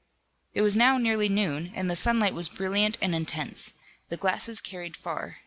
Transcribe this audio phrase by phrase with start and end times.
[0.55, 3.73] It was now nearly noon and the sunlight was brilliant and intense.
[4.09, 5.37] The glasses carried far.